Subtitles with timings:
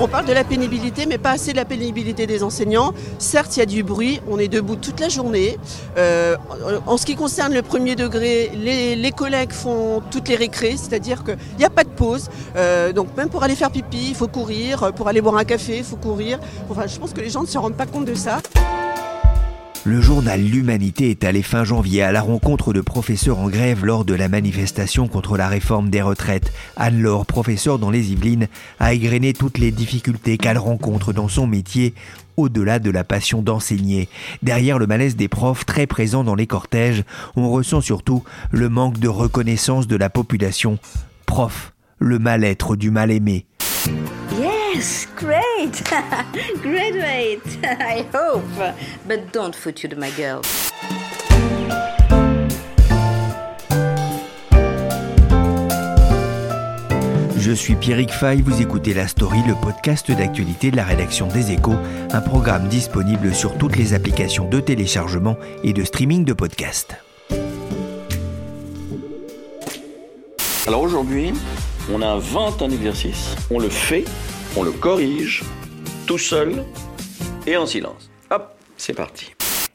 [0.00, 2.92] On parle de la pénibilité, mais pas assez de la pénibilité des enseignants.
[3.18, 5.58] Certes, il y a du bruit, on est debout toute la journée.
[5.96, 6.36] Euh,
[6.86, 11.36] en ce qui concerne le premier degré, les, collègues font toutes les récrés, c'est-à-dire qu'il
[11.58, 12.30] n'y a pas de pause.
[12.56, 14.92] Euh, donc même pour aller faire pipi, il faut courir.
[14.94, 16.40] Pour aller boire un café, il faut courir.
[16.86, 18.40] Je pense que les gens ne se rendent pas compte de ça.
[19.84, 24.04] Le journal L'Humanité est allé fin janvier à la rencontre de professeurs en grève lors
[24.04, 26.52] de la manifestation contre la réforme des retraites.
[26.76, 28.46] Anne-Laure, professeure dans les Yvelines,
[28.78, 31.94] a égrené toutes les difficultés qu'elle rencontre dans son métier
[32.36, 34.08] au-delà de la passion d'enseigner.
[34.44, 37.02] Derrière le malaise des profs très présent dans les cortèges,
[37.34, 40.78] on ressent surtout le manque de reconnaissance de la population.
[41.26, 43.46] Prof, le mal-être du mal-aimé.
[44.74, 45.82] Yes, great.
[46.62, 48.74] Graduate, I hope.
[49.06, 50.40] But don't foot you to my girl.
[57.36, 61.52] Je suis Pierrick Fay, vous écoutez La Story, le podcast d'actualité de la rédaction des
[61.52, 61.74] Échos,
[62.10, 66.94] un programme disponible sur toutes les applications de téléchargement et de streaming de podcasts.
[70.66, 71.34] Alors aujourd'hui,
[71.92, 74.04] on a 20 un exercice, on le fait
[74.56, 75.42] on le corrige
[76.06, 76.64] tout seul
[77.46, 78.10] et en silence.
[78.30, 79.32] Hop, c'est parti.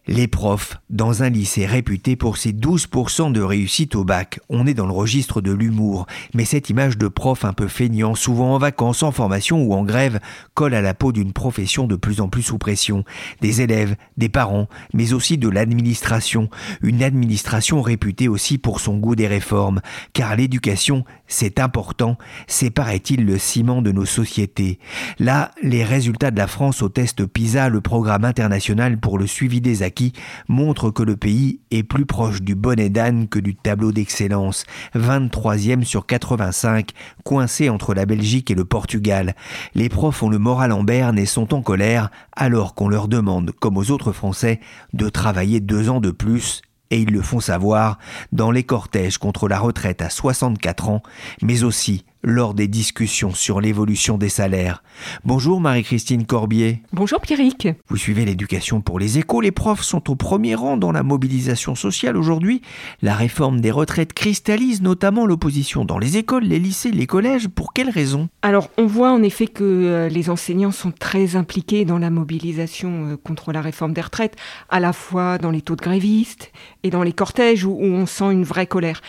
[0.09, 4.73] Les profs, dans un lycée réputé pour ses 12% de réussite au bac, on est
[4.73, 8.58] dans le registre de l'humour, mais cette image de prof un peu feignant, souvent en
[8.58, 10.22] vacances, en formation ou en grève,
[10.53, 13.03] colle à la peau d'une profession de plus en plus sous pression.
[13.41, 16.50] Des élèves, des parents, mais aussi de l'administration.
[16.81, 19.81] Une administration réputée aussi pour son goût des réformes,
[20.13, 22.17] car l'éducation, c'est important,
[22.47, 24.79] c'est paraît-il le ciment de nos sociétés.
[25.19, 29.59] Là, les résultats de la France au test PISA, le programme international pour le suivi
[29.59, 29.97] des acquis,
[30.47, 34.66] montre que le pays est plus proche du bonnet d'âne que du tableau d'excellence,
[34.96, 36.91] 23e sur 85,
[37.24, 39.35] coincé entre la Belgique et le Portugal.
[39.75, 43.52] Les profs ont le moral en berne et sont en colère alors qu'on leur demande,
[43.52, 44.59] comme aux autres Français,
[44.94, 47.97] de travailler deux ans de plus et ils le font savoir
[48.31, 51.03] dans les cortèges contre la retraite à 64 ans,
[51.41, 54.83] mais aussi lors des discussions sur l'évolution des salaires.
[55.23, 56.81] Bonjour Marie-Christine Corbier.
[56.91, 57.67] Bonjour Pierrick.
[57.88, 59.41] Vous suivez l'éducation pour les échos.
[59.41, 62.61] Les profs sont au premier rang dans la mobilisation sociale aujourd'hui.
[63.01, 67.47] La réforme des retraites cristallise notamment l'opposition dans les écoles, les lycées, les collèges.
[67.47, 68.29] Pour quelles raisons?
[68.41, 73.11] Alors on voit en effet que euh, les enseignants sont très impliqués dans la mobilisation
[73.11, 74.35] euh, contre la réforme des retraites,
[74.69, 76.51] à la fois dans les taux de grévistes
[76.84, 79.01] et dans les cortèges où on sent une vraie colère.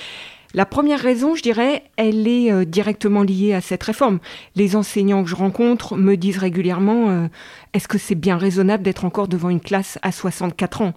[0.54, 4.19] La première raison, je dirais, elle est euh, directement liée à cette réforme.
[4.54, 7.28] Les enseignants que je rencontre me disent régulièrement euh,
[7.75, 10.94] est-ce que c'est bien raisonnable d'être encore devant une classe à 64 ans?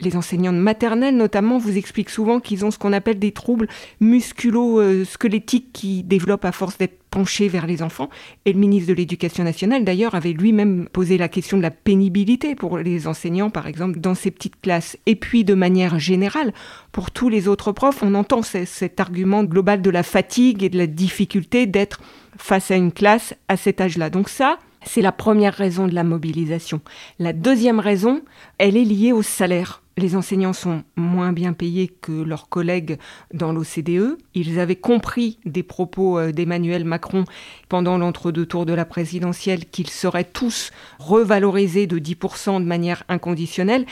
[0.00, 3.68] Les enseignants de maternelle notamment vous expliquent souvent qu'ils ont ce qu'on appelle des troubles
[4.00, 8.10] musculo-squelettiques qui développent à force d'être penchés vers les enfants.
[8.44, 12.56] Et le ministre de l'Éducation nationale, d'ailleurs, avait lui-même posé la question de la pénibilité
[12.56, 14.98] pour les enseignants, par exemple, dans ces petites classes.
[15.06, 16.52] Et puis, de manière générale,
[16.90, 20.78] pour tous les autres profs, on entend cet argument global de la fatigue et de
[20.78, 22.00] la difficulté d'être
[22.36, 24.10] face à une classe à cet âge-là.
[24.10, 26.80] Donc ça, c'est la première raison de la mobilisation.
[27.20, 28.22] La deuxième raison,
[28.58, 29.83] elle est liée au salaire.
[29.96, 32.98] Les enseignants sont moins bien payés que leurs collègues
[33.32, 34.18] dans l'OCDE.
[34.34, 37.24] Ils avaient compris des propos euh, d'Emmanuel Macron
[37.68, 43.86] pendant l'entre-deux tours de la présidentielle qu'ils seraient tous revalorisés de 10% de manière inconditionnelle.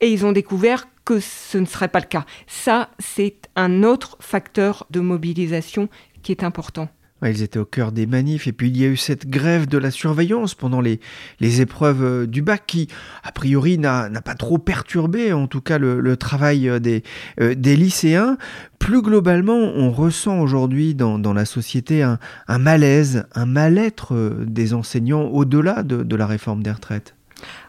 [0.00, 2.24] Et ils ont découvert que ce ne serait pas le cas.
[2.46, 5.88] Ça, c'est un autre facteur de mobilisation
[6.22, 6.88] qui est important.
[7.28, 9.78] Ils étaient au cœur des manifs et puis il y a eu cette grève de
[9.78, 11.00] la surveillance pendant les,
[11.40, 12.88] les épreuves euh, du bac qui,
[13.22, 17.02] a priori, n'a pas trop perturbé en tout cas le, travail euh, des,
[17.40, 18.36] euh, des lycéens.
[18.78, 22.18] Plus globalement, on ressent aujourd'hui dans, la société un,
[22.58, 27.14] malaise, un mal-être des enseignants au-delà de, de la réforme des retraites.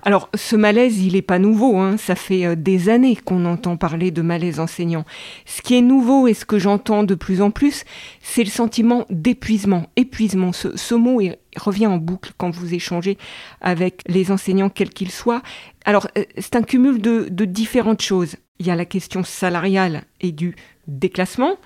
[0.03, 1.77] Alors, ce malaise, il n'est pas nouveau.
[1.77, 1.97] Hein.
[1.97, 5.05] Ça fait euh, des années qu'on entend parler de malaise enseignant.
[5.45, 7.85] Ce qui est nouveau et ce que j'entends de plus en plus,
[8.21, 9.87] c'est le sentiment d'épuisement.
[9.95, 11.21] Épuisement, ce, mot
[11.57, 13.17] revient en boucle quand vous échangez
[13.61, 15.41] avec les enseignants, quels qu'ils soient.
[15.85, 18.35] Alors, euh, c'est un cumul de différentes choses.
[18.59, 20.55] Il y a la question salariale et du
[20.87, 21.57] déclassement.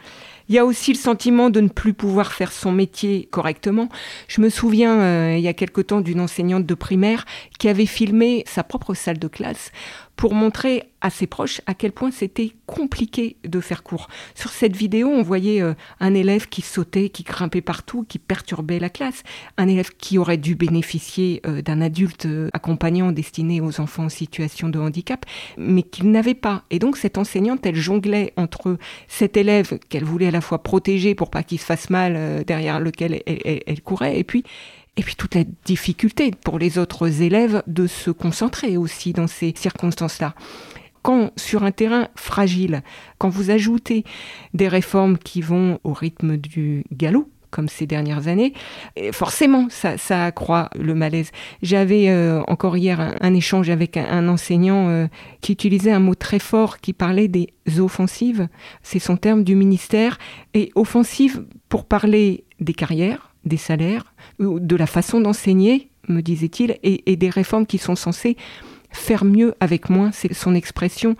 [0.49, 3.89] Il y a aussi le sentiment de ne plus pouvoir faire son métier correctement.
[4.27, 7.25] Je me souviens euh, il y a quelque temps d'une enseignante de primaire
[7.59, 9.71] qui avait filmé sa propre salle de classe
[10.17, 14.07] pour montrer à ses proches à quel point c'était compliqué de faire cours.
[14.33, 18.79] Sur cette vidéo, on voyait euh, un élève qui sautait, qui grimpait partout, qui perturbait
[18.79, 19.21] la classe.
[19.57, 24.09] Un élève qui aurait dû bénéficier euh, d'un adulte euh, accompagnant destiné aux enfants en
[24.09, 25.23] situation de handicap,
[25.57, 26.63] mais qu'il n'avait pas.
[26.71, 28.77] Et donc cette enseignante, elle jonglait entre
[29.07, 32.79] cet élève qu'elle voulait à la fois protéger pour pas qu'il se fasse mal, derrière
[32.79, 34.43] lequel elle courait, et puis
[34.97, 39.53] et puis toute la difficulté pour les autres élèves de se concentrer aussi dans ces
[39.55, 40.33] circonstances-là.
[41.03, 42.81] Quand sur un terrain fragile,
[43.17, 44.03] quand vous ajoutez
[44.53, 48.53] des réformes qui vont au rythme du galop, comme ces dernières années,
[49.13, 51.31] forcément, ça, accroît le malaise.
[51.61, 55.07] J'avais euh, encore hier un, échange avec un, enseignant euh,
[55.39, 58.49] qui utilisait un mot très fort qui parlait des offensives.
[58.83, 60.17] C'est son terme du ministère.
[60.53, 67.15] Et offensive pour parler des carrières, des salaires, de la façon d'enseigner, me disait-il, et,
[67.15, 68.37] des réformes qui sont censées
[68.91, 71.15] faire mieux avec moins, c'est son expression.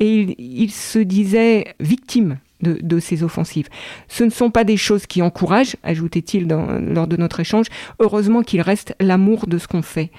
[0.00, 3.68] Et il, se disait victime de, ces offensives.
[4.08, 7.66] Ce ne sont pas des choses qui encouragent, ajoutait-il lors de notre échange.
[7.98, 10.10] Heureusement qu'il reste l'amour de ce qu'on fait.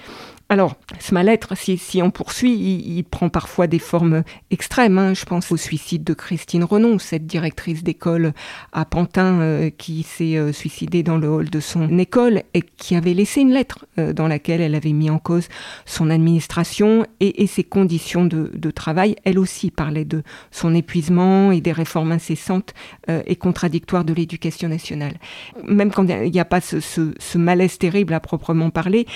[0.53, 4.21] Alors, ce mal-être, si, on poursuit, il, prend parfois des formes
[4.51, 4.99] extrêmes.
[4.99, 5.15] Hein.
[5.15, 8.33] Je pense au suicide de Christine Renon, cette directrice d'école
[8.71, 12.95] à Pantin euh, qui s'est euh, suicidée dans le hall de son école et qui
[12.95, 15.47] avait laissé une lettre euh, dans laquelle elle avait mis en cause
[15.87, 19.15] son administration et, ses conditions de, travail.
[19.23, 20.21] Elle aussi parlait de
[20.51, 22.75] son épuisement et des réformes incessantes
[23.07, 25.15] et contradictoires de l'éducation nationale.
[25.63, 29.07] Même quand il n'y a pas ce, ce malaise terrible à proprement parler,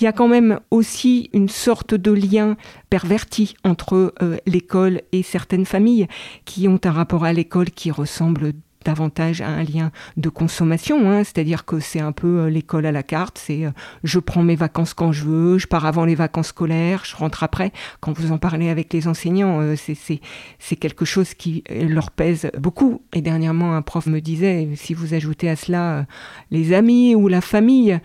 [0.00, 2.56] il y a quand même aussi une sorte de lien
[2.88, 6.08] perverti entre euh, l'école et certaines familles
[6.46, 8.54] qui ont un rapport à l'école qui ressemble
[8.84, 11.24] davantage à un lien de consommation, hein.
[11.24, 13.70] c'est-à-dire que c'est un peu euh, l'école à la carte, c'est euh,
[14.04, 17.42] je prends mes vacances quand je veux, je pars avant les vacances scolaires, je rentre
[17.42, 17.72] après.
[18.00, 23.02] Quand vous en parlez avec les enseignants, euh, c'est quelque chose qui leur pèse beaucoup.
[23.12, 26.06] Et dernièrement, un prof me disait, si vous ajoutez à cela
[26.50, 27.98] les amis ou la famille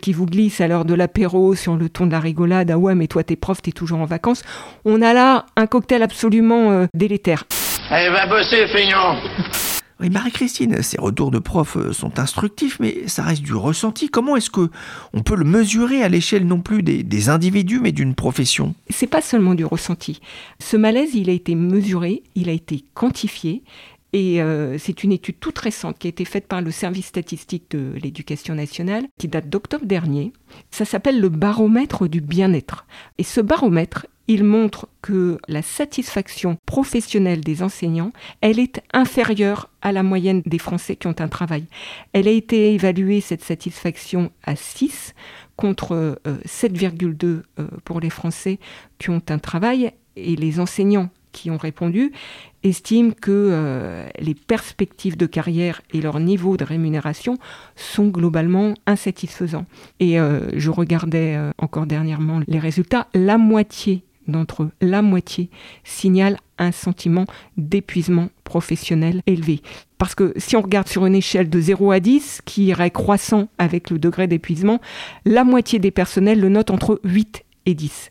[0.00, 2.94] qui vous glissent à l'heure de l'apéro sur le ton de la rigolade, ah ouais
[2.94, 4.42] mais toi t'es prof, t'es toujours en vacances,
[4.84, 7.44] on a là un cocktail absolument délétère.
[7.90, 9.16] Allez, va bosser, feignant
[10.10, 14.08] Marie-Christine, ces retours de profs euh, sont instructifs, mais ça reste du ressenti.
[14.08, 14.70] Comment est-ce que
[15.12, 18.74] on peut le mesurer à l'échelle non plus des, individus, mais d'une profession?
[18.90, 20.20] C'est pas seulement du ressenti.
[20.58, 23.62] Ce malaise, il a été mesuré, il a été quantifié.
[24.14, 27.70] Et euh, c'est une étude toute récente qui a été faite par le service statistique
[27.70, 30.32] de l'éducation nationale, qui date d'octobre dernier.
[30.70, 32.86] Ça s'appelle le baromètre du bien-être.
[33.16, 39.92] Et ce baromètre, il montre que la satisfaction professionnelle des enseignants, elle est inférieure à
[39.92, 41.64] la moyenne des Français qui ont un travail.
[42.12, 45.14] Elle a été évaluée, cette satisfaction, à 6
[45.56, 48.58] contre 7,2 euh, euh, pour les Français
[48.98, 49.92] qui ont un travail.
[50.14, 52.12] Et les enseignants qui ont répondu
[52.62, 57.38] estiment que euh, les perspectives de carrière et leur niveau de rémunération
[57.74, 59.64] sont globalement insatisfaisants.
[59.98, 65.50] Et je regardais encore dernièrement les résultats, la moitié d'entre eux, la moitié,
[65.84, 67.24] signalent un sentiment
[67.56, 69.60] d'épuisement professionnel élevé.
[69.98, 73.48] Parce que si on regarde sur une échelle de 0 à 10, qui irait croissant
[73.58, 74.80] avec le degré d'épuisement,
[75.24, 78.10] la moitié des personnels le notent entre 8 et 10.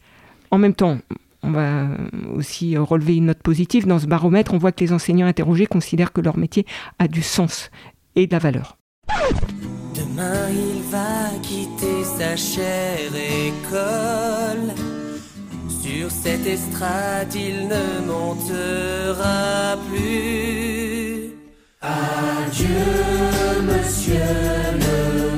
[0.51, 0.99] En même temps,
[1.43, 1.87] on va
[2.35, 3.87] aussi relever une note positive.
[3.87, 6.65] Dans ce baromètre, on voit que les enseignants interrogés considèrent que leur métier
[6.99, 7.71] a du sens
[8.15, 8.77] et de la valeur.
[9.95, 14.73] Demain, il va quitter sa chère école
[16.01, 21.29] sur cette estrade, il ne montera plus.
[21.79, 22.87] Adieu,
[23.69, 24.35] monsieur
[24.83, 25.30] le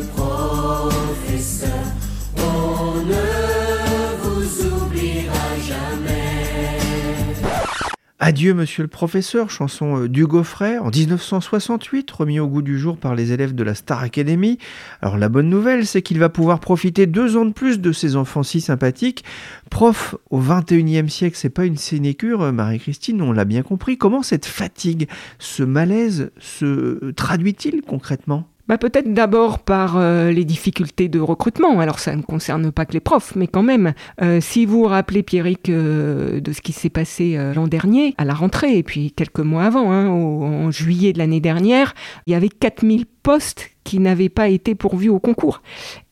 [8.26, 12.96] Adieu Monsieur le Professeur, chanson euh, d'Hugo Frère en 1968, remis au goût du jour
[12.96, 14.60] par les élèves de la Star Academy.
[15.02, 18.16] Alors la bonne nouvelle, c'est qu'il va pouvoir profiter deux ans de plus de ces
[18.16, 19.26] enfants si sympathiques.
[19.70, 23.98] Prof au 21e siècle, c'est pas une sénécure, euh, Marie-Christine, on l'a bien compris.
[23.98, 28.48] Comment cette fatigue, ce malaise se traduit-il concrètement?
[28.68, 31.80] Bah peut-être d'abord par euh, les difficultés de recrutement.
[31.80, 35.22] Alors ça ne concerne pas que les profs, mais quand même, euh, si vous rappelez
[35.22, 39.40] Pierrick euh, de ce qui s'est passé l'an dernier, à la rentrée, et puis quelques
[39.40, 41.94] mois avant, hein, en juillet de l'année dernière,
[42.26, 45.62] il y avait 4000 postes qui n'avaient pas été pourvus au concours.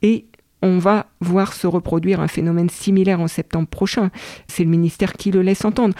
[0.01, 0.25] Et
[0.61, 4.09] on va voir se reproduire un phénomène similaire en septembre prochain.
[4.47, 5.95] C'est le ministère qui le laisse entendre.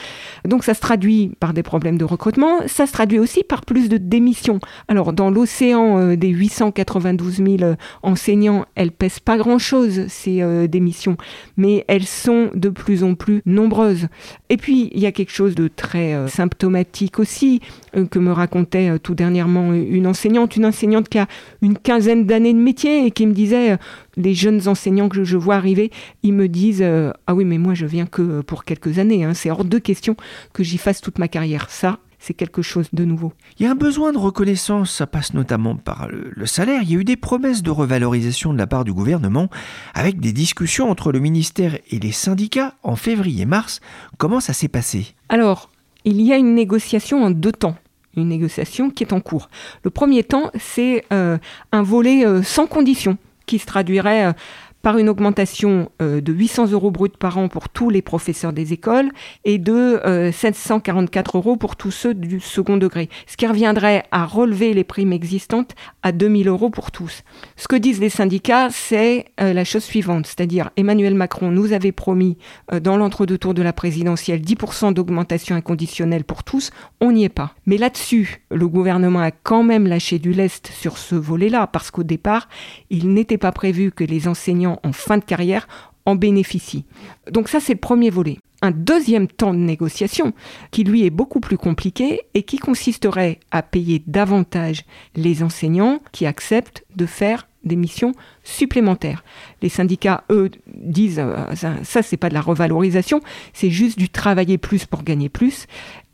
[0.46, 3.90] Donc ça se traduit par des problèmes de recrutement, ça se traduit aussi par plus
[3.90, 4.60] de démissions.
[4.88, 10.68] Alors dans l'océan euh, des 892 000 euh, enseignants, elles pèsent pas grand-chose, ces euh,
[10.68, 11.18] démissions,
[11.58, 14.08] mais elles sont de plus en plus nombreuses.
[14.50, 17.62] Et puis il y a quelque chose de très symptomatique aussi,
[18.10, 21.28] que me racontait tout dernièrement une enseignante, une enseignante qui a
[21.62, 23.78] une quinzaine d'années de métier et qui me disait
[24.18, 25.92] les jeunes enseignants que je vois arriver,
[26.24, 29.24] ils me disent euh, Ah oui, mais moi je viens que pour quelques années.
[29.24, 29.34] Hein.
[29.34, 30.16] C'est hors de question
[30.54, 31.70] que j'y fasse toute ma carrière.
[31.70, 33.34] Ça, c'est quelque chose de nouveau.
[33.60, 36.82] Il y a un besoin de reconnaissance, ça passe notamment par le, salaire.
[36.84, 39.50] Il y a eu des promesses de revalorisation de la part du gouvernement,
[39.96, 43.82] avec des discussions entre le ministère et les syndicats en février-mars.
[44.18, 45.16] Comment ça s'est passé?
[45.30, 45.72] Alors,
[46.06, 47.76] il y a une négociation en deux temps
[48.18, 49.50] une négociation qui est en cours.
[49.84, 51.38] Le premier temps, c'est euh,
[51.72, 54.34] un volet euh, sans condition qui se traduirait euh,
[54.82, 58.74] par une augmentation euh, de 800 euros bruts par an pour tous les professeurs des
[58.74, 59.12] écoles
[59.46, 60.00] et de
[60.32, 64.84] 744 euh, euros pour tous ceux du second degré, ce qui reviendrait à relever les
[64.84, 67.24] primes existantes à 2000 euros pour tous.
[67.56, 71.92] Ce que disent les syndicats, c'est euh, la chose suivante, c'est-à-dire Emmanuel Macron nous avait
[71.92, 72.38] promis
[72.82, 77.54] dans l'entre-deux tours de la présidentielle 10% d'augmentation inconditionnelle pour tous, on n'y est pas.
[77.66, 82.04] Mais là-dessus, le gouvernement a quand même lâché du lest sur ce volet-là, parce qu'au
[82.04, 82.48] départ,
[82.90, 85.68] il n'était pas prévu que les enseignants en fin de carrière
[86.06, 86.86] en bénéficient.
[87.30, 88.38] Donc ça, c'est le premier volet.
[88.62, 90.34] Un deuxième temps de négociation,
[90.70, 94.84] qui lui est beaucoup plus compliqué et qui consisterait à payer davantage
[95.16, 98.14] les enseignants qui acceptent de faire des missions
[98.44, 99.24] supplémentaires.
[99.62, 103.22] Les syndicats, eux, disent euh, ça, ça c'est pas de la revalorisation,
[103.54, 105.68] c'est juste du travailler plus pour gagner plus.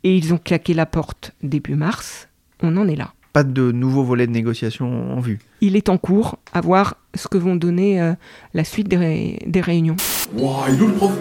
[0.04, 2.28] Et ils ont claqué la porte début mars.
[2.62, 5.38] On en est là pas de nouveau volet de négociation en vue.
[5.60, 8.12] Il est en cours, à voir ce que vont donner euh,
[8.54, 9.96] la suite des, des réunions.
[10.34, 11.12] Wouah, il est où le prof?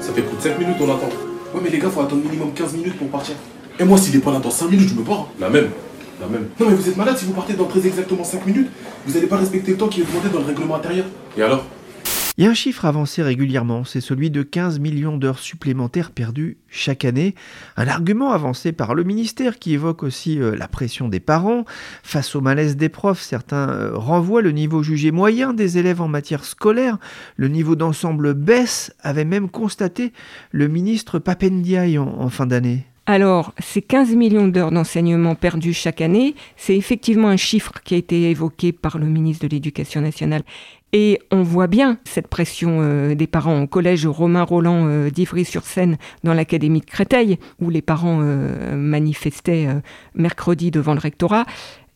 [0.00, 1.08] Ça fait plus de 5 minutes on attend.
[1.54, 3.34] Ouais mais les gars, faut attendre minimum 15 minutes pour partir.
[3.80, 5.28] Et moi s'il est pas là dans 5 minutes, je me barre.
[5.40, 5.68] La même.
[6.20, 6.48] La même.
[6.60, 8.68] Non mais vous êtes malade si vous partez dans très exactement 5 minutes,
[9.06, 11.06] vous n'allez pas respecter le temps qui est demandé dans le règlement intérieur.
[11.36, 11.64] Et alors?
[12.38, 16.56] Il y a un chiffre avancé régulièrement, c'est celui de 15 millions d'heures supplémentaires perdues
[16.68, 17.34] chaque année.
[17.76, 21.64] Un argument avancé par le ministère qui évoque aussi euh, la pression des parents.
[22.04, 26.06] Face au malaise des profs, certains euh, renvoient le niveau jugé moyen des élèves en
[26.06, 26.98] matière scolaire.
[27.34, 30.12] Le niveau d'ensemble baisse, avait même constaté
[30.52, 32.86] le ministre Papendiaï en fin d'année.
[33.10, 37.96] Alors, ces 15 millions d'heures d'enseignement perdues chaque année, c'est effectivement un chiffre qui a
[37.96, 40.42] été évoqué par le ministre de l'Éducation nationale.
[40.92, 45.98] Et on voit bien cette pression euh, des parents au collège Romain Roland euh, d'Ivry-sur-Seine
[46.24, 49.68] dans l'académie de Créteil, où les parents euh, manifestaient
[50.14, 51.44] mercredi devant le rectorat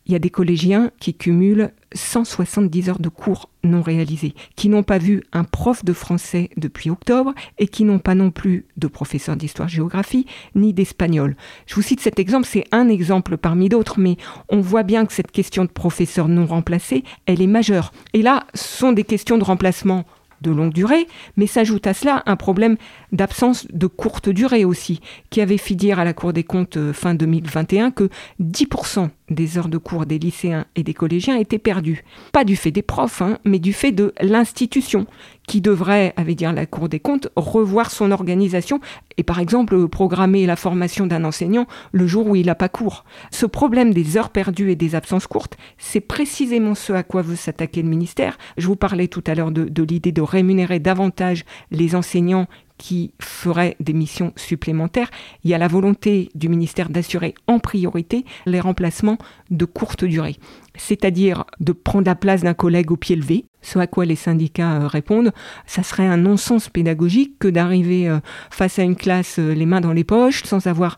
[0.06, 4.82] il y a des collégiens qui cumulent 170 heures de cours non réalisés, qui n'ont
[4.82, 8.86] pas vu un prof de français depuis octobre et qui n'ont pas non plus de
[8.88, 11.36] professeur d'histoire-géographie ni d'espagnol.
[11.66, 14.16] Je vous cite cet exemple, c'est un exemple parmi d'autres, mais
[14.48, 17.92] on voit bien que cette question de professeur non remplacé, elle est majeure.
[18.14, 20.04] Et là, ce sont des questions de remplacement
[20.42, 21.06] de longue durée,
[21.36, 22.76] mais s'ajoute à cela un problème
[23.12, 26.92] d'absence de courte durée aussi, qui avait fait dire à la Cour des comptes euh,
[26.92, 32.04] fin 2021 que 10% des heures de cours des lycéens et des collégiens étaient perdues.
[32.32, 35.06] Pas du fait des profs, hein, mais du fait de l'institution,
[35.52, 38.80] qui devrait, avait dit la Cour des comptes, revoir son organisation
[39.18, 43.04] et par exemple programmer la formation d'un enseignant le jour où il n'a pas cours.
[43.30, 47.36] Ce problème des heures perdues et des absences courtes, c'est précisément ce à quoi veut
[47.36, 48.38] s'attaquer le ministère.
[48.56, 52.46] Je vous parlais tout à l'heure de, de l'idée de rémunérer davantage les enseignants
[52.82, 55.10] qui feraient des missions supplémentaires.
[55.44, 59.18] Il y a la volonté du ministère d'assurer en priorité les remplacements
[59.50, 60.36] de courte durée,
[60.76, 64.82] c'est-à-dire de prendre la place d'un collègue au pied levé, ce à quoi les syndicats
[64.82, 65.32] euh, répondent,
[65.66, 68.18] ça serait un non-sens pédagogique que d'arriver euh,
[68.50, 70.96] face à une classe euh, les mains dans les poches sans avoir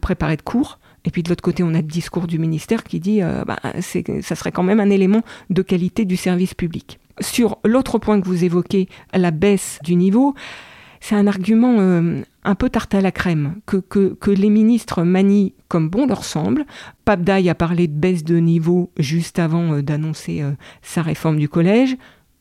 [0.00, 0.78] préparé de cours.
[1.04, 4.34] Et puis de l'autre côté, on a le discours du ministère qui dit bah, ça
[4.34, 6.98] serait quand même un élément de qualité du service public.
[7.20, 10.34] Sur l'autre point que vous évoquez, la baisse du niveau,
[11.06, 15.54] c'est un argument euh, un peu tarte à la crème que, que, les ministres manient
[15.68, 16.66] comme bon leur semble.
[17.06, 20.50] Daï a parlé de baisse de niveau juste avant euh, d'annoncer euh,
[20.82, 21.96] sa réforme du collège,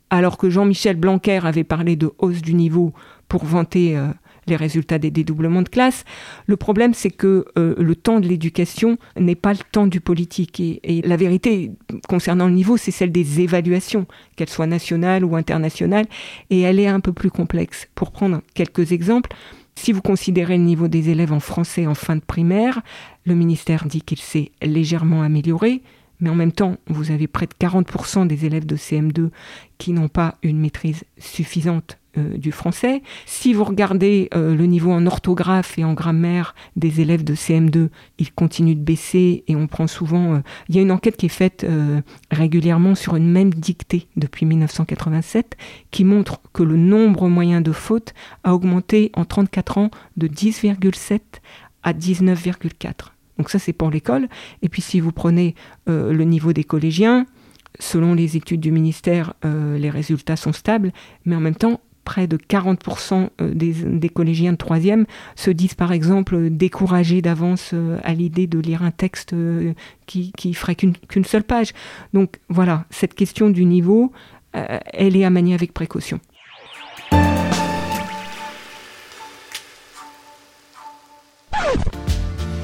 [0.09, 2.91] alors que Jean-Michel Blanquer avait parlé de hausse du niveau
[3.27, 3.99] pour vanter
[4.47, 6.05] les résultats des dédoublements de classe.
[6.45, 10.59] Le problème, c'est que euh, le temps de l'éducation n'est pas le temps du politique.
[10.59, 11.71] Et, et, la vérité
[12.07, 16.05] concernant le niveau, c'est celle des évaluations, qu'elles soient nationales ou internationales,
[16.49, 17.87] et elle est un peu plus complexe.
[17.95, 19.31] Pour prendre quelques exemples,
[19.75, 22.81] si vous considérez le niveau des élèves en français en fin de primaire,
[23.25, 25.81] le ministère dit qu'il s'est légèrement amélioré,
[26.19, 29.29] mais en même temps, vous avez près de 40% des élèves de CM2
[29.77, 33.01] qui n'ont pas une maîtrise suffisante euh, du français.
[33.25, 37.89] Si vous regardez euh, le niveau en orthographe et en grammaire des élèves de CM2,
[38.19, 40.35] il continue de baisser et on prend souvent...
[40.35, 41.65] Euh, il y a une enquête qui est faite
[42.31, 45.57] régulièrement sur une même dictée depuis 1987
[45.91, 51.19] qui montre que le nombre moyen de fautes a augmenté en 34 ans de 10,7
[51.83, 52.93] à 19,4.
[53.37, 54.27] Donc ça c'est pour l'école.
[54.61, 55.55] Et puis si vous prenez
[55.87, 57.25] le niveau des collégiens,
[57.79, 60.91] selon les études du ministère, les résultats sont stables,
[61.25, 65.91] mais en même temps, près de 40% euh, des, collégiens de troisième se disent par
[65.91, 69.73] exemple découragés d'avance euh, à l'idée de lire un texte euh,
[70.05, 71.73] qui, qui ferait qu'une seule page.
[72.13, 74.13] Donc voilà, cette question du niveau,
[74.53, 76.21] elle est à manier avec précaution.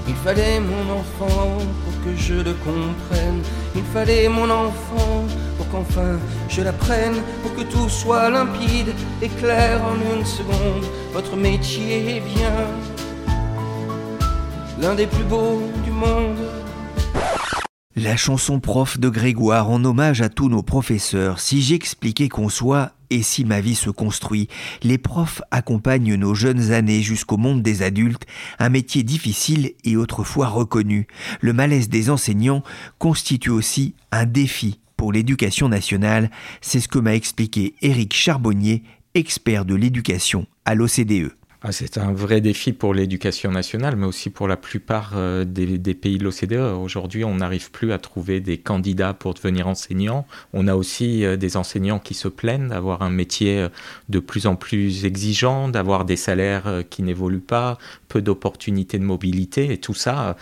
[0.07, 3.41] Il fallait mon enfant pour que je le comprenne.
[3.75, 5.25] Il fallait mon enfant
[5.71, 10.85] qu'enfin je l'apprenne, pour que tout soit limpide et clair en une seconde.
[11.13, 12.67] Votre métier est bien
[14.81, 16.37] l'un des plus beaux du monde.
[17.95, 21.39] La chanson prof de Grégoire en hommage à tous nos professeurs.
[21.39, 24.47] Si j'expliquais qu'on soit et si ma vie se construit,
[24.81, 28.25] les profs accompagnent nos jeunes années jusqu'au monde des adultes,
[28.57, 31.05] un métier difficile et autrefois reconnu.
[31.41, 32.63] Le malaise des enseignants
[32.97, 36.29] constitue aussi un défi pour l'éducation nationale,
[36.61, 38.83] c'est ce que m'a expliqué Éric Charbonnier,
[39.15, 41.31] expert de l'éducation à l'OCDE.
[41.63, 45.93] Ah, c'est un vrai défi pour l'éducation nationale, mais aussi pour la plupart euh, des,
[45.93, 46.53] pays de l'OCDE.
[46.53, 50.25] Aujourd'hui, on n'arrive plus à trouver des candidats pour devenir enseignants.
[50.53, 53.69] On a aussi euh, des enseignants qui se plaignent d'avoir un métier euh,
[54.09, 57.77] de plus en plus exigeant, d'avoir des salaires qui n'évoluent pas,
[58.11, 59.71] peu d'opportunités de mobilité.
[59.71, 60.35] Et tout ça,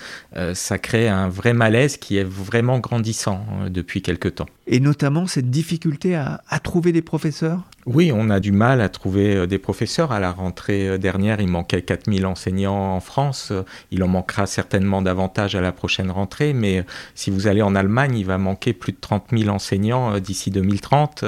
[0.54, 4.48] ça crée un vrai malaise qui est vraiment grandissant depuis quelque temps.
[4.68, 7.64] Et notamment cette difficulté à, à trouver des professeurs?
[7.92, 10.12] Oui, on a du mal à trouver euh, des professeurs.
[10.12, 13.52] À la rentrée euh, dernière, il manquait 4000 enseignants en France.
[13.90, 16.84] Il en manquera certainement davantage à la prochaine rentrée, mais euh,
[17.16, 21.24] si vous allez en Allemagne, il va manquer plus de 30 000 enseignants d'ici 2030.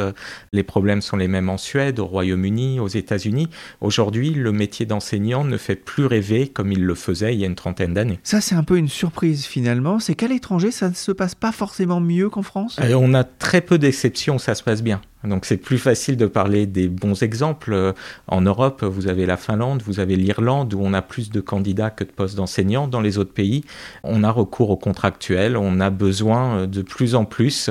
[0.53, 3.47] Les problèmes sont les mêmes en Suède, au Royaume-Uni, aux États-Unis.
[3.79, 7.47] Aujourd'hui, le métier d'enseignant ne fait plus rêver comme il le faisait il y a
[7.47, 8.19] une trentaine d'années.
[8.23, 9.99] Ça, c'est un peu une surprise finalement.
[9.99, 12.79] C'est qu'à l'étranger, ça ne se passe pas forcément mieux qu'en France?
[12.95, 15.01] On a très peu d'exceptions, ça se passe bien.
[15.23, 17.73] Donc c'est plus facile de parler des bons exemples.
[17.73, 17.93] Euh,
[18.27, 21.89] en Europe, vous avez la Finlande, vous avez l'Irlande, où on a plus de candidats
[21.89, 22.87] que de postes d'enseignants.
[22.87, 23.63] Dans les autres pays,
[24.03, 27.69] on a recours aux contractuels, on a besoin euh, de plus en plus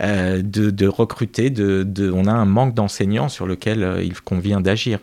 [0.00, 5.00] euh, de, recruter, de, on a un manque d'enseignants sur lequel il convient d'agir.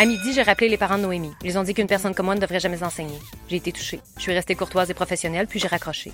[0.00, 1.32] À midi, j'ai rappelé les parents de Noémie.
[1.42, 3.18] Ils ont dit qu'une personne comme moi ne devrait jamais enseigner.
[3.48, 4.00] J'ai été touchée.
[4.16, 6.12] Je suis restée courtoise et professionnelle, puis j'ai raccroché.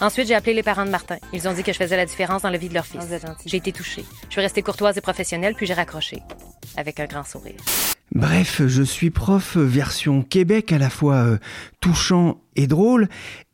[0.00, 1.18] Ensuite, j'ai appelé les parents de Martin.
[1.34, 3.04] Ils ont dit que je faisais la différence dans la vie de leur fils.
[3.44, 4.06] J'ai été touchée.
[4.28, 6.22] Je suis restée courtoise et professionnelle, puis j'ai raccroché.
[6.78, 7.56] Avec un grand sourire.
[8.12, 11.38] Bref, je suis prof version Québec à la fois euh,
[11.80, 13.06] touchant et drôle.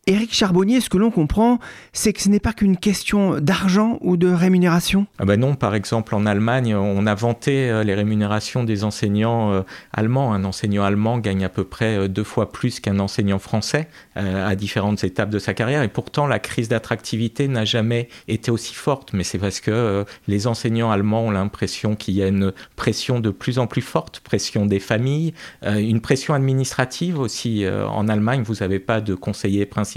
[0.08, 1.58] Éric Charbonnier, ce que l'on comprend,
[1.92, 5.74] c'est que ce n'est pas qu'une question d'argent ou de rémunération ah ben Non, par
[5.74, 10.32] exemple, en Allemagne, on a vanté euh, les rémunérations des enseignants euh, allemands.
[10.32, 14.54] Un enseignant allemand gagne à peu près euh, deux fois plus qu'un enseignant français à
[14.54, 15.82] différentes étapes de sa carrière.
[15.82, 19.12] Et pourtant, la crise d'attractivité n'a jamais été aussi forte.
[19.12, 23.30] Mais c'est parce que les enseignants allemands ont l'impression qu'il y a une pression de
[23.30, 27.66] plus en plus forte, pression des familles, une pression administrative aussi.
[27.68, 29.95] En Allemagne, vous n'avez pas de conseiller principal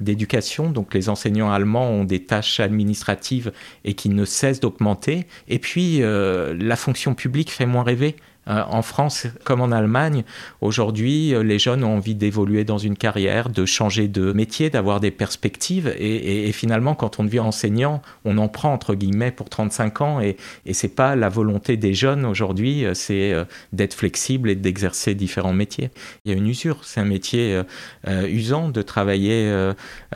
[0.00, 0.70] d'éducation.
[0.70, 3.52] Donc les enseignants allemands ont des tâches administratives
[3.84, 5.26] et qui ne cessent d'augmenter.
[5.48, 8.16] Et puis euh, la fonction publique fait moins rêver.
[8.48, 10.24] Euh, en France comme en Allemagne,
[10.62, 14.98] aujourd'hui, euh, les jeunes ont envie d'évoluer dans une carrière, de changer de métier, d'avoir
[14.98, 15.94] des perspectives.
[15.98, 20.20] Et, finalement, quand on devient enseignant, on en prend entre guillemets pour 35 ans.
[20.20, 23.34] Et, et c'est pas la volonté des jeunes aujourd'hui, euh, c'est
[23.72, 25.90] d'être flexible et d'exercer différents métiers.
[26.24, 26.84] Il y a une usure.
[26.84, 27.60] C'est un métier
[28.06, 29.72] usant de travailler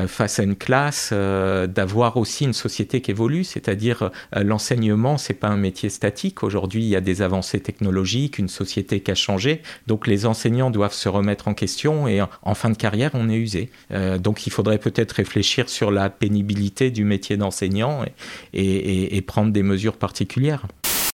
[0.06, 3.44] face à une classe, d'avoir aussi une société qui évolue.
[3.44, 6.42] C'est-à-dire l'enseignement, c'est pas un métier statique.
[6.42, 9.62] Aujourd'hui, il y a des avancées technologiques une société qui a changé.
[9.86, 13.36] Donc les enseignants doivent se remettre en question et en fin de carrière, on est
[13.36, 13.70] usé.
[13.92, 18.04] Euh, donc il faudrait peut-être réfléchir sur la pénibilité du métier d'enseignant
[18.52, 20.66] et, et prendre des mesures particulières.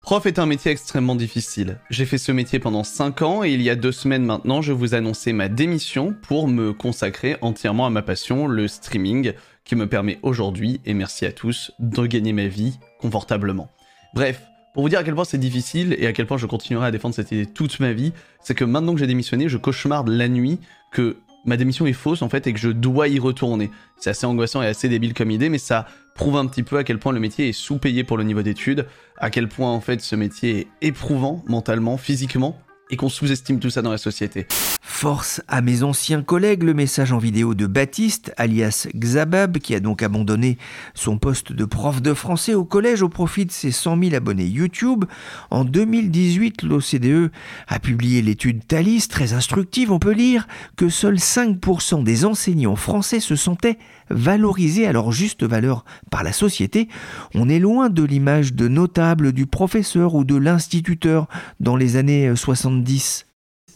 [0.02, 1.78] Prof est un métier extrêmement difficile.
[1.92, 4.74] J'ai fait ce métier pendant 5 ans et il y a deux semaines maintenant, je
[4.74, 9.34] vous annonçais ma démission pour me consacrer entièrement à ma passion, le streaming,
[9.66, 13.70] qui me permet aujourd'hui, et merci à tous, de gagner ma vie confortablement.
[14.16, 14.42] Bref,
[14.74, 16.92] pour vous dire à quel point c'est difficile et à quel point je continuerai à
[16.92, 20.28] défendre cette idée toute ma vie, c'est que maintenant que j'ai démissionné, je cauchemarde la
[20.28, 20.60] nuit
[20.92, 23.72] que ma démission est fausse en fait et que je dois y retourner.
[23.98, 26.84] C'est assez angoissant et assez débile comme idée, mais ça prouve un petit peu à
[26.84, 28.86] quel point le métier est sous-payé pour le niveau d'études,
[29.18, 33.70] à quel point en fait ce métier est éprouvant mentalement, physiquement, et qu'on sous-estime tout
[33.70, 34.48] ça dans la société.
[34.82, 39.80] Force à mes anciens collègues, le message en vidéo de Baptiste, alias Xabab, qui a
[39.80, 40.58] donc abandonné
[40.94, 44.48] son poste de prof de français au collège au profit de ses 100 000 abonnés
[44.48, 45.06] YouTube.
[45.52, 47.32] En 2018, l'OCDE
[47.68, 49.92] a publié l'étude Thalys, très instructive.
[49.92, 53.78] On peut lire que seuls 5% des enseignants français se sentaient
[54.10, 56.90] valorisés à leur juste valeur par la société.
[57.36, 61.28] On est loin de l'image de notable du professeur ou de l'instituteur
[61.60, 62.79] dans les années 70.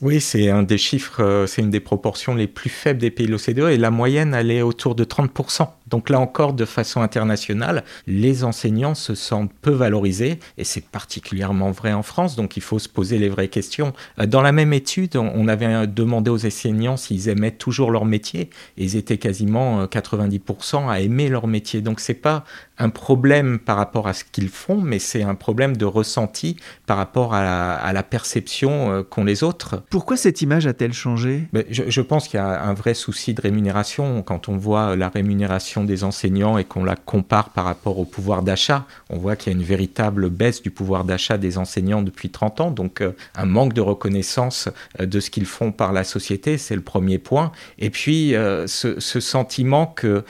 [0.01, 3.25] Oui, c'est un des chiffres, euh, c'est une des proportions les plus faibles des pays
[3.25, 5.69] de l'OCDE et la moyenne, elle est autour de 30%.
[5.93, 11.69] Donc là encore, de façon internationale, les enseignants se sentent peu valorisés, et c'est particulièrement
[11.69, 13.93] vrai en France, donc il faut se poser les vraies questions.
[14.17, 18.49] Euh, dans la même étude, on avait demandé aux enseignants s'ils aimaient toujours leur métier,
[18.77, 21.81] et ils étaient quasiment 90% euh, à aimer leur métier.
[21.81, 22.43] Donc c'est pas
[22.79, 26.97] un problème par rapport à ce qu'ils font, mais c'est un problème de ressenti par
[26.97, 29.83] rapport à la, perception euh, qu'ont les autres.
[29.91, 31.47] Pourquoi cette image a-t-elle changé?
[31.69, 34.23] Je, je pense qu'il y a un vrai souci de rémunération.
[34.23, 38.43] Quand on voit la rémunération des enseignants et qu'on la compare par rapport au pouvoir
[38.43, 42.29] d'achat, on voit qu'il y a une véritable baisse du pouvoir d'achat des enseignants depuis
[42.29, 44.69] 30 ans, donc euh, un manque de reconnaissance
[44.99, 47.51] euh, de ce qu'ils font par la société, c'est le premier point.
[47.79, 50.23] Et puis euh, ce, sentiment que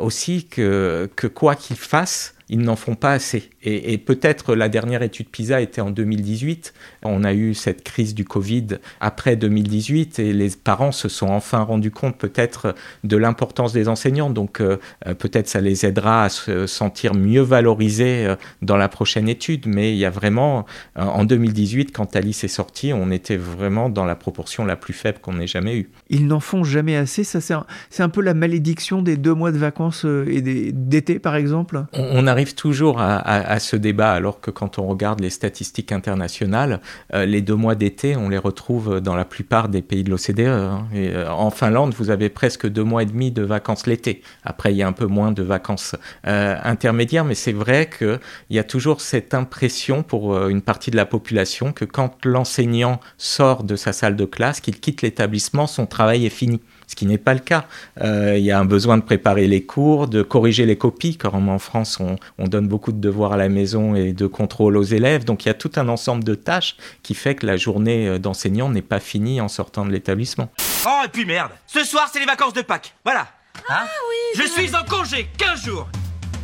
[0.00, 3.50] aussi que, que quoi qu'ils fassent, ils n'en font pas assez.
[3.70, 6.72] Et, peut-être la dernière étude PISA était en 2018.
[7.02, 8.66] On a eu cette crise du Covid
[9.00, 14.30] après 2018 et les parents se sont enfin rendus compte peut-être de l'importance des enseignants.
[14.30, 14.78] Donc euh,
[15.18, 19.66] peut-être ça les aidera à se sentir mieux valorisés euh, dans la prochaine étude.
[19.66, 20.64] Mais il y a vraiment,
[20.96, 24.94] euh, en 2018, quand Alice est sortie, on était vraiment dans la proportion la plus
[24.94, 25.90] faible qu'on ait jamais eue.
[26.08, 27.24] Ils n'en font jamais assez.
[27.24, 27.66] Ça, c'est un,
[27.98, 30.40] un, peu la malédiction des deux mois de vacances et
[30.72, 31.84] d'été, par exemple?
[31.92, 36.80] On, arrive toujours à ce débat, alors que quand on regarde les statistiques internationales,
[37.14, 40.40] euh, les deux mois d'été, on les retrouve dans la plupart des pays de l'OCDE.
[40.40, 40.86] Hein.
[40.94, 44.22] Euh, en Finlande, vous avez presque deux mois et demi de vacances l'été.
[44.44, 48.20] Après, il y a un peu moins de vacances euh, intermédiaires, mais c'est vrai qu'il
[48.50, 53.64] y a toujours cette impression pour une partie de la population que quand l'enseignant sort
[53.64, 57.18] de sa salle de classe, qu'il quitte l'établissement, son travail est fini ce qui n'est
[57.18, 57.66] pas le cas.
[58.00, 61.34] Euh, il y a un besoin de préparer les cours, de corriger les copies, car
[61.34, 65.24] en France, on, donne beaucoup de devoirs à la maison et de contrôle aux élèves.
[65.24, 68.18] Donc il y a tout un ensemble de tâches qui fait que la journée euh,
[68.18, 70.50] d'enseignant n'est pas finie en sortant de l'établissement.
[70.86, 72.94] Oh, et puis merde, ce soir, c'est les vacances de Pâques.
[73.04, 73.28] Voilà.
[73.68, 74.42] Ah hein oui.
[74.42, 75.88] Je suis en congé 15 jours.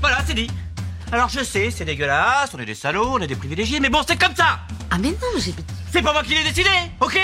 [0.01, 0.49] Voilà, c'est dit.
[1.11, 4.01] Alors je sais, c'est dégueulasse, on est des salauds, on est des privilégiés, mais bon,
[4.07, 5.55] c'est comme ça Ah mais non, j'ai...
[5.91, 7.19] C'est pas moi qui l'ai décidé, ok?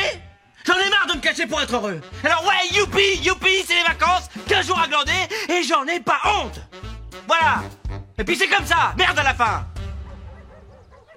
[0.70, 2.00] J'en ai marre de me cacher pour être heureux.
[2.22, 5.10] Alors ouais, youpi, youpi, c'est les vacances, 15 jours à glander,
[5.48, 6.60] et j'en ai pas honte.
[7.26, 7.62] Voilà.
[8.16, 9.66] Et puis c'est comme ça, merde à la fin.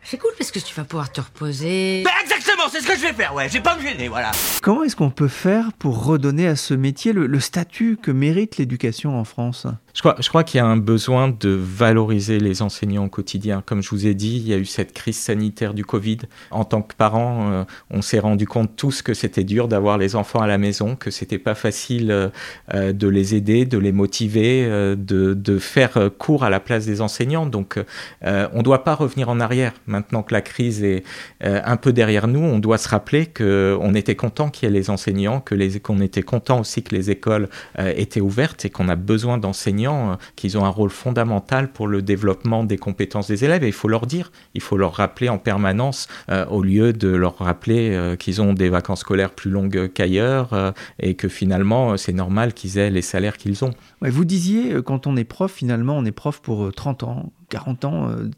[0.03, 2.01] C'est cool parce que tu vas pouvoir te reposer.
[2.03, 4.31] Bah exactement, c'est ce que je vais faire, ouais, je vais pas me gêner, voilà.
[4.63, 9.19] Comment est-ce qu'on peut faire pour redonner à ce métier le, statut que mérite l'éducation
[9.19, 9.67] en France?
[9.93, 13.61] Je crois, qu'il y a un besoin de valoriser les enseignants au quotidien.
[13.63, 16.17] Comme je vous ai dit, il y a eu cette crise sanitaire du Covid.
[16.49, 20.15] En tant que parents, euh, on s'est rendu compte tous que c'était dur d'avoir les
[20.15, 22.29] enfants à la maison, que c'était pas facile euh,
[22.73, 24.65] euh, de les aider, de les motiver,
[24.97, 27.45] de, faire cours à la place des enseignants.
[27.45, 27.79] Donc,
[28.23, 29.73] on ne doit pas revenir en arrière.
[29.85, 31.03] Maintenant que la crise est
[31.41, 34.89] un peu derrière nous, on doit se rappeler qu'on était content qu'il y ait les
[34.89, 39.37] enseignants, que qu'on était content aussi que les écoles étaient ouvertes et qu'on a besoin
[39.37, 43.67] d'enseignants euh, qu'ils ont un rôle fondamental pour le développement des compétences des élèves et
[43.67, 47.37] il faut leur dire, il faut leur rappeler en permanence euh, au lieu de leur
[47.37, 52.53] rappeler euh, qu'ils ont des vacances scolaires plus longues qu'ailleurs et que finalement c'est normal
[52.53, 53.71] qu'ils aient les salaires qu'ils ont.
[54.01, 58.09] vous disiez quand on est prof, finalement on est prof pour 30 ans, 40 ans,
[58.09, 58.31] euh,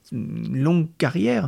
[0.51, 1.47] longue carrière.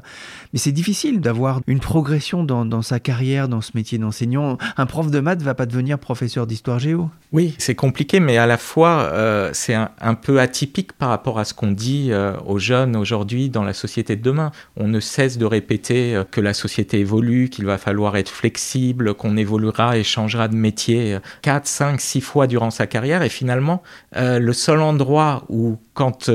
[0.54, 4.58] Mais c'est difficile d'avoir une progression dans, sa carrière, dans ce métier d'enseignant.
[4.78, 7.10] Un prof de maths va pas devenir professeur d'histoire géo.
[7.34, 11.44] Oui, c'est compliqué, mais à la fois, euh, c'est un, peu atypique par rapport à
[11.46, 14.52] ce qu'on dit euh, aux jeunes aujourd'hui dans la société de demain.
[14.78, 19.36] On ne cesse de répéter que la société évolue, qu'il va falloir être flexible, qu'on
[19.36, 23.24] évoluera et changera de métier 4, 5, 6 fois durant sa carrière.
[23.24, 23.84] Et finalement,
[24.16, 26.30] le seul endroit où, quand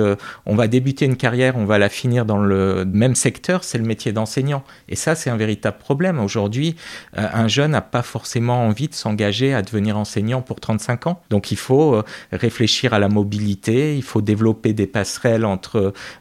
[0.44, 3.84] on va débuter une carrière, on va la finir dans le même secteur, c'est le
[3.84, 4.64] métier d'enseignant.
[4.88, 6.18] Et ça, c'est un véritable problème.
[6.18, 6.74] Aujourd'hui,
[7.16, 11.22] euh, un jeune n'a pas forcément envie de s'engager à devenir enseignant pour 35 ans.
[11.30, 15.76] Donc il faut euh, réfléchir à la mobilité, il faut développer des passerelles entre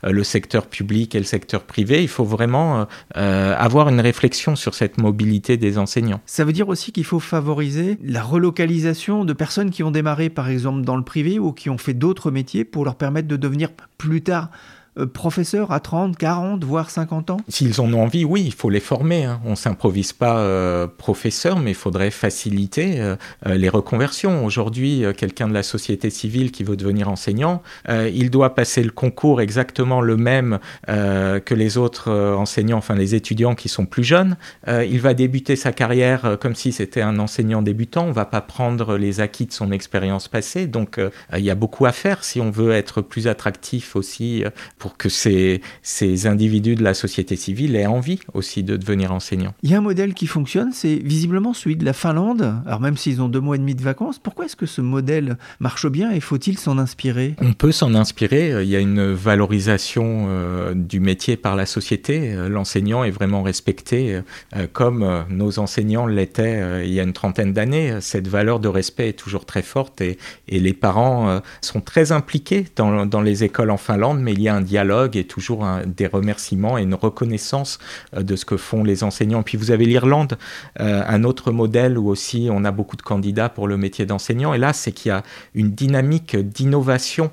[0.05, 2.03] euh, le secteur public et le secteur privé.
[2.03, 2.85] Il faut vraiment
[3.15, 6.21] avoir une réflexion sur cette mobilité des enseignants.
[6.27, 10.47] Ça veut dire aussi qu'il faut favoriser la relocalisation de personnes qui ont démarré par
[10.49, 13.69] exemple dans le privé ou qui ont fait d'autres métiers pour leur permettre de devenir
[13.97, 14.49] plus tard
[14.97, 18.69] euh, professeurs à 30, 40, voire 50 ans S'ils en ont envie, oui, il faut
[18.69, 19.23] les former.
[19.23, 19.39] Hein.
[19.45, 24.43] On ne s'improvise pas euh, professeur, mais il faudrait faciliter euh, les reconversions.
[24.43, 29.41] Aujourd'hui, quelqu'un de la société civile qui veut devenir enseignant, il doit passer le concours
[29.41, 34.37] exactement le même que les autres enseignants, enfin les étudiants qui sont plus jeunes.
[34.67, 38.05] il va débuter sa carrière comme si c'était un enseignant débutant.
[38.05, 40.67] On ne va pas prendre les acquis de son expérience passée.
[40.67, 40.99] Donc,
[41.35, 44.43] il y a beaucoup à faire si on veut être plus attractif aussi
[44.81, 49.53] pour que ces, ces individus de la société civile aient envie aussi de devenir enseignants.
[49.61, 52.55] Il y a un modèle qui fonctionne, c'est visiblement celui de la Finlande.
[52.65, 55.37] Alors même s'ils ont deux mois et demi de vacances, pourquoi est-ce que ce modèle
[55.59, 57.35] marche bien et faut-il s'en inspirer?
[57.39, 58.63] On peut s'en inspirer.
[58.63, 62.33] Il y a une valorisation euh, du métier par la société.
[62.33, 64.19] Euh, l'enseignant est vraiment respecté
[64.55, 67.97] euh, comme nos enseignants l'étaient il y a une trentaine d'années.
[68.01, 70.17] Cette valeur de respect est toujours très forte et,
[70.47, 74.47] et les parents sont très impliqués dans, dans les écoles en Finlande, mais il y
[74.47, 77.77] a un dialogue et toujours des remerciements et une reconnaissance
[78.15, 79.43] euh, de ce que font les enseignants.
[79.43, 80.37] Puis vous avez l'Irlande,
[80.79, 84.53] euh, un autre modèle où aussi on a beaucoup de candidats pour le métier d'enseignant.
[84.53, 87.31] Et là, c'est qu'il y a une dynamique d'innovation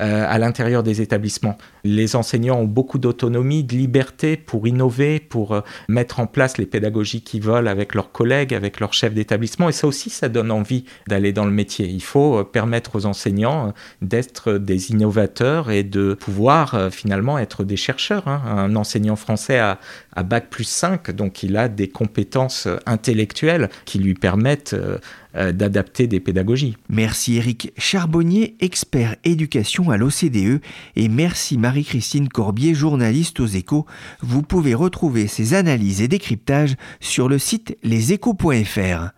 [0.00, 1.56] à l'intérieur des établissements.
[1.84, 6.66] Les enseignants ont beaucoup d'autonomie, de liberté pour innover, pour euh, mettre en place les
[6.66, 9.68] pédagogies qu'ils veulent avec leurs collègues, avec leurs chefs d'établissement.
[9.68, 11.86] Et ça aussi, ça donne envie d'aller dans le métier.
[11.86, 17.76] Il faut euh, permettre aux enseignants d'être des innovateurs et de pouvoir finalement être des
[17.76, 18.28] chercheurs.
[18.28, 18.42] Hein.
[18.46, 19.78] Un enseignant français a,
[20.14, 24.98] a Bac plus 5, donc il a des compétences intellectuelles qui lui permettent euh,
[25.34, 26.76] d'adapter des pédagogies.
[26.88, 30.60] Merci Eric Charbonnier, expert éducation à l'OCDE,
[30.96, 33.86] et merci Marie-Christine Corbier, journaliste aux échos.
[34.20, 39.10] Vous pouvez retrouver ces analyses et décryptages sur le site leséchos.fr.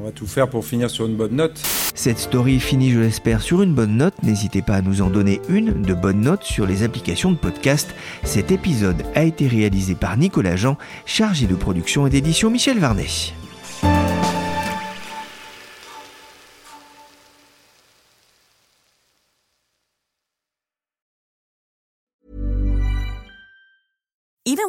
[0.00, 1.60] On va tout faire pour finir sur une bonne note.
[1.94, 4.14] Cette story finit, je l'espère, sur une bonne note.
[4.22, 7.94] N'hésitez pas à nous en donner une de bonne note sur les applications de podcast.
[8.24, 13.34] Cet épisode a été réalisé par Nicolas Jean, chargé de production et d'édition Michel Varnet.